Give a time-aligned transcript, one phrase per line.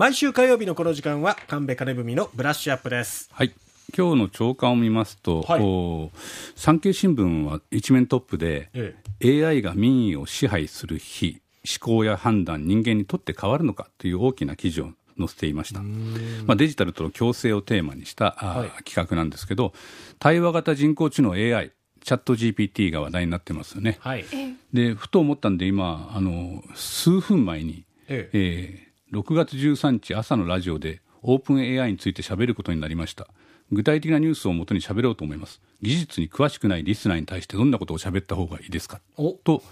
[0.00, 3.28] 毎週火曜日のこの時間は神戸金文のブラッシュアップです。
[3.34, 3.52] はい。
[3.94, 6.10] 今日の朝刊を見ますと、はい、
[6.56, 11.42] 産経新聞は一面トップで、ええ、AI が民意を支配する日
[11.82, 19.74] 思考や判断人間にとって変わるのかという大きな記事を載せていました、まあ、デジタルとの共生をテーマにした、はい、企画なんですけど
[20.18, 21.72] 対話型人工知能 AI
[22.02, 24.24] チャット GPT が話題になってますよね、はい、
[24.72, 28.38] でふと思ったんで今あの数分前に、ええ。
[28.38, 33.26] えー、6月13日朝のラジオでオープン AI について喋ることになりました。
[33.72, 35.60] 具体的なニュースをもとに喋ろうと思います。
[35.82, 39.00] 技術に詳しくないリスナーに対してどんなことを喋った方がいいですか？
[39.44, 39.64] と、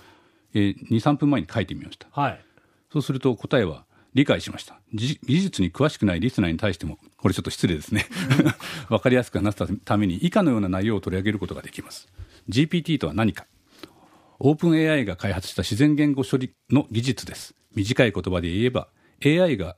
[0.55, 2.41] えー、23分前に書いてみました、はい、
[2.93, 4.81] そうすると答えは理解しました。
[4.93, 8.07] 技術に詳しくないリスナーに対してもこれちょっと失礼ですね。
[8.91, 12.09] 分かりやすく話すために以下のような内容を取り上げることができます。
[12.49, 13.47] GPT とは何か。
[14.41, 17.55] オープン AI が開発した自然言語処理の技術です。
[17.75, 18.89] 短い言葉で言えば
[19.25, 19.77] AI が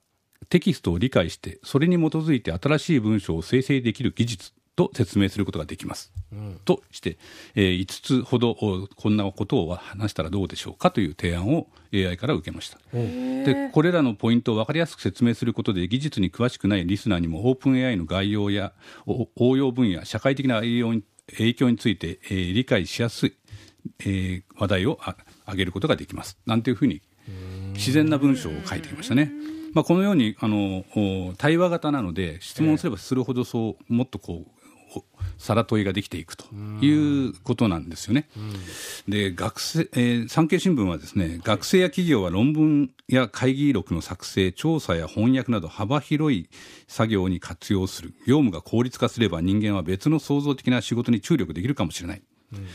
[0.49, 6.13] テキストを理解してそれに基づいて新しい文章を生成できる技術と説明することができます。
[6.33, 7.19] うん、として、
[7.55, 12.79] えー、5つほどこんなことを話したらどうでしょうかという提案を AI から受けました。
[12.93, 18.73] でこれらのポイントを分かりやすく説明することで技術に詳しくないリスナーにもオープン AI の概要や
[19.07, 21.05] 応用分野社会的な影響に
[21.37, 23.37] 影響について、えー、理解しやすい、
[24.01, 25.17] えー、話題を挙
[25.59, 27.03] げることができますなんていうふうに
[27.81, 29.33] 自然な文章を書いていましたね。
[29.73, 30.85] まあ、このようにあの
[31.39, 35.01] 対話型なので質問すればするほどそうもっとこう
[35.39, 36.45] 皿問いができていくと
[36.83, 38.29] いうことなんですよね。
[39.09, 46.51] で学生、えー、産経新聞はですね学生や企業は論文や会議録の作成調査や翻訳など幅広い
[46.87, 52.23] 作業に活用する業務が効率化すれば人間は別の創造的な仕事に注力できるかもしれない。
[52.53, 52.67] うん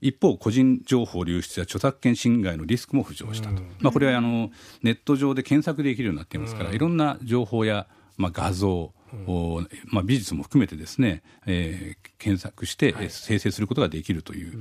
[0.00, 4.50] 一方、個人情報流出や著作権侵害のリスクも浮上したと、まあ、これはあの
[4.82, 14.58] ネット上で検索できるようになっていますから、いろんな情報や、まあ、画像、うん、まあ、美術も含めてですね、えー、検索して生成することができるという、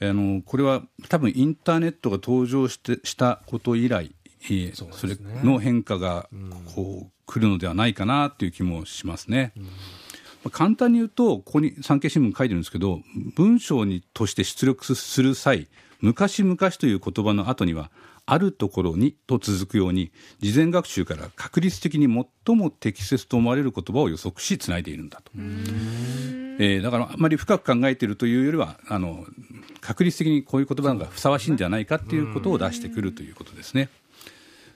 [0.00, 6.28] はい、あのこれは多分インターネットが登場してしたこと以来、えー、そ、ね、それの変化が
[6.74, 9.52] こう来るのではないかなという気もしますね。
[9.56, 9.68] うん
[10.50, 13.00] 簡単に言うと、ここに産経新聞書いてるんですけど、
[13.36, 15.68] 文章にとして出力する際、
[16.00, 17.90] 昔々という言葉の後には、
[18.24, 22.06] あるところにと続くように事前学習から確率的に
[22.46, 29.24] 最も適切と思われる言葉を予測しつないでいるんだと、えー、だからあまり深く考えているというよりはあの
[29.80, 33.88] 確率的にこういう言葉がふさわしいんじゃないかということを出してくるということですね。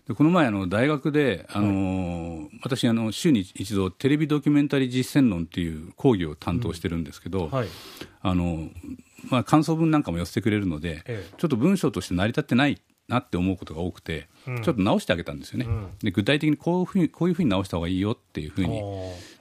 [0.09, 7.69] でこの前あの大学で、あの、はい、私あの週に一度テレビドキュメンタリー実践論っていう講義を担当してるんですけど、うんはい、
[8.23, 8.69] あの
[9.31, 18.69] まあ、感想文なんかも寄せてくれるので、ええ、ちょっと文章として成り立ってないなって思うことが多くて、うん、ちょっと直してあげたんですよね、うん、で具体的にこういうふうにこういうふうに直した方がいいよっていうふうに。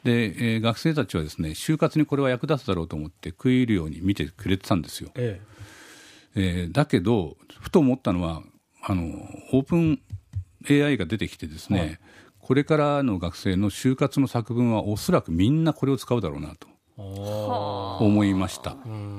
[0.03, 5.41] で、えー、学生たちはですね就活にこれは役立つだろうと思って食い入るように見てくれてたんですよ、え
[6.35, 6.61] え。
[6.63, 8.43] えー、だけどふと思ったのは
[8.83, 9.03] あの
[9.51, 9.99] オープン
[10.69, 11.99] AI が出てきてですね、はい、
[12.39, 16.67] これからの学生の就活の作文はおそらくみんなこれを使うだろうなと
[16.97, 18.77] 思いました。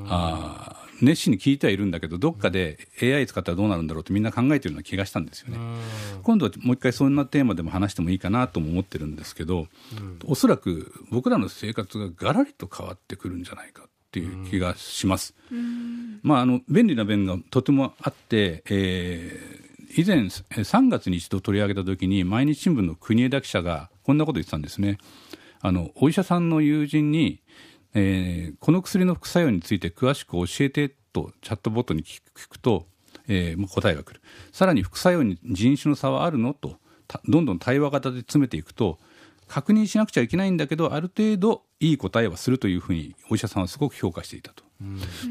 [0.08, 5.58] あ熱心に聞いてはいるんだけどどっかで AI 使ったらどうなるんだろうってみんな考えてるような気がしたんですよね。
[6.22, 9.66] 今度はもう一回そんなテーマでも話してもいいかなとも思ってるんですけど、
[9.98, 15.34] うん、おそらく僕らの生活ががらりと変わってくるんじゃないかっていう気がします。
[16.22, 19.65] まあ、あの便利な面がとてもあって、えー、
[19.96, 24.98] 以前3月に一度取り上げた時に毎日新聞の国枝記者がこんなこと言ってたんですね。
[25.60, 27.42] あのお医者さんの友人に
[27.98, 32.86] えー、この薬の副作用について詳しく教えてとチャットボットに聞くと、
[33.26, 34.20] えー、答えが来る
[34.52, 36.76] さらに副作用に人種の差はあるのと
[37.26, 38.98] どんどん対話型で詰めていくと
[39.48, 44.64] 確認しなくちゃいけないんだけどある程度いい答えはするというふうにお医者さんはすごく評価していたと、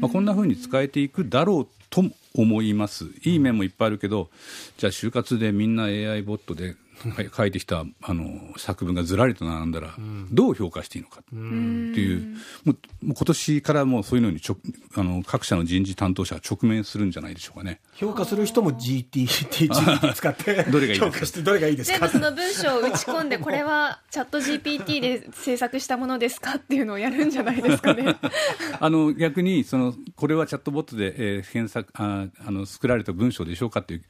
[0.00, 3.06] まあ、こんなふうに使えていくだろうと思います。
[3.22, 4.28] いい面もいっぱいあるけど
[4.76, 6.74] じゃあ就活でみんな AI ボットで
[7.36, 9.94] 書いてきたあの作文がずらりと並んだら、
[10.30, 14.58] どう評価していいのかっていう、もう今年からもうそういうのにちょ
[14.94, 17.80] あの各社の人事担当者は直面するんじゃないでしょうかね。
[17.94, 22.08] 評価する人も GT、GT 使って どれがいい評価してどれがいいですか？
[22.08, 28.16] 全部その文章を打ち込んで、これはチャット GPT で制作したものですかっていうのをやるんじゃないですかね。
[28.80, 34.02] あの逆にその、これはチャットボットで、えー、検索ああの作られた文章でしょうかっていう、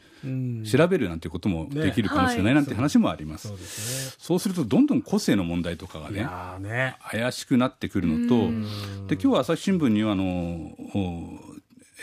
[0.63, 3.49] う調べるなんていうこともできるかもしれないなんて話もあります。
[3.49, 6.27] そうですね、そうするとどんどん個性の問題とかがね
[6.61, 6.97] ね。
[7.11, 8.49] 怪しくなってくるのと
[9.09, 10.77] で今日は朝日新聞にはあの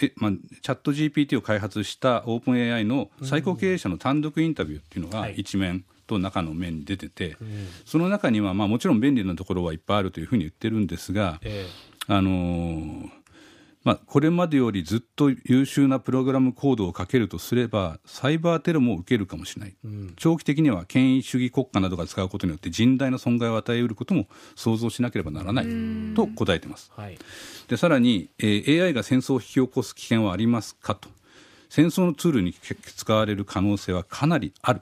[0.01, 13.09] えまあ、チャット GPT を開発したオープン AI の最高経営者の単独インタビューっていうのが一面と中の面に出てて、うん、その中には、まあ、もちろん便利なところはいっぱいあるというふうに言ってるんですが、えー、あのー
[13.83, 25.65] まあ、これまでよりずっと優秀なプログラムコードをかけるとすれば、サイバーテロも受けるかもしれない、うん、長期的には権威主義国家などが使うことによって、甚大な損害を与えうることも想像しなければならない
[26.15, 26.91] と答えています。
[26.95, 27.17] はい、
[27.67, 31.09] でさらに、えー、AI が戦争を引き起こす危険はありますかと、
[31.69, 34.81] 戦争のツールに使われる可能性はかなりある。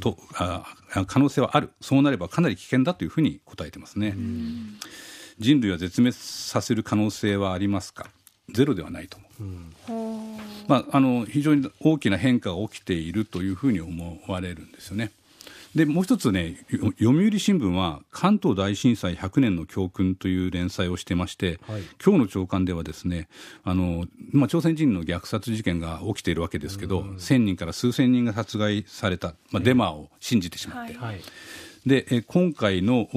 [0.00, 0.64] とあ
[1.06, 4.14] 可能性はある、そうなればかなり危険だというふうに答えてますね。
[4.16, 4.78] うん
[5.38, 8.06] 人類は絶滅させる可能性はありますか？
[8.52, 9.94] ゼロではないと思う、う
[10.26, 10.38] ん、
[10.68, 15.12] まあ、あの非常に大きな変化が起きているというふうに思われるんですよね。
[15.74, 23.26] でもう一つね、読売新聞は関東大震災100年の教訓という連載をしてまして、はい、今日の朝刊ではですね、
[23.64, 31.20] あのまあ、朝鮮人の虐殺事件が起きているわけですけど、1000人から数千人が殺害された、まあ、デマを信じてしまって、はい、
[31.84, 33.08] で今回の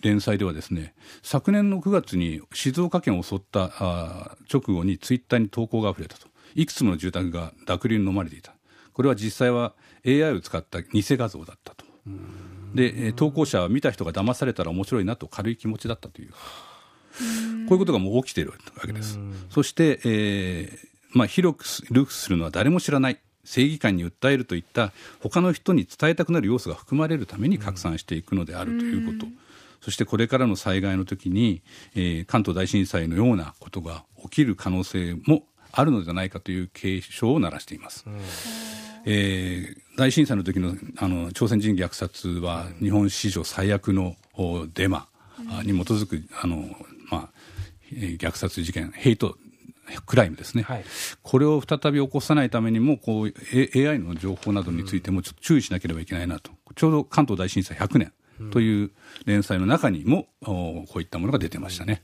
[0.00, 6.28] 連載ではですね昨年の9月に静岡県を襲った直後にツイッターに投稿があふれたと。
[6.54, 8.54] いくつもの住宅が濁流に飲まれていた。
[8.92, 9.74] これは実際は
[10.06, 11.84] AI を使った偽画像だったと。
[12.74, 16.30] で投稿者は見た人が騙されたら面白いなと軽い気持ちだったという。
[16.30, 16.36] こ
[17.70, 18.56] ういうことがもう起きているわ
[18.86, 19.18] けです。
[19.50, 23.20] そして、えーまあ、広くルフするのは誰も知らない。
[23.44, 29.26] 正義感に訴えるといった他の人に伝えたくなる要素が含まれるために拡散していくのであるということ、
[29.82, 31.60] そしてこれからの災害の時に、
[31.96, 35.42] えー、関東大震災のようなことが起きる可能性も
[35.72, 38.04] あるのではないかという警鐘を鳴らしています。
[38.06, 38.20] うん。
[39.04, 44.14] えー、大震災の時のあの朝鮮人虐殺は日本史上最悪の
[44.74, 45.08] デマ
[45.64, 46.68] に基づくあの、
[47.10, 47.30] まあ、
[47.90, 49.36] 虐殺事件ヘイト
[50.06, 50.84] クライムですね、はい、
[51.22, 58.12] これを再び起こさないためにもこう AI の情報などについてもちょっと注意しなければいけないなと、ちょうど関東大震災100年
[58.50, 58.90] という
[59.26, 62.02] 連載の中にも、こういったものが出てましたね。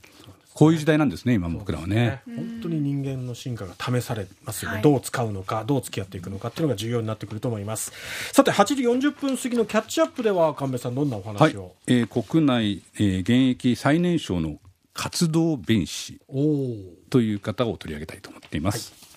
[0.58, 2.20] こういう時代なんですね、今僕らはね。
[2.26, 7.92] 本当に人間の進化が試されますよね、はい、どう使うのか、どう付き合っていくのかっていうのが重要になってくると思います。
[8.32, 14.58] さて、8時40分過ぎのキャッチアップでは、神戸さん、どんなお話を、はい、えー、国内、えー、現役最年少の
[14.94, 16.20] 活動弁士
[17.08, 18.92] という方を取り上げたいと思っています。
[19.00, 19.07] はい